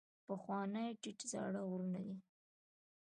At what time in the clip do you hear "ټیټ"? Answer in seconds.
1.01-1.19